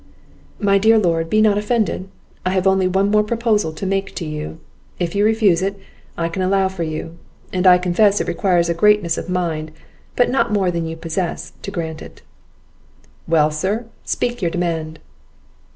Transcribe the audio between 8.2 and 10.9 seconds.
requires a greatness of mind, but not more than